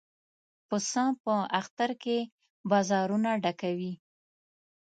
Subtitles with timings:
[0.67, 2.17] پسه په اختر کې
[2.69, 3.93] بازارونه ډکوي.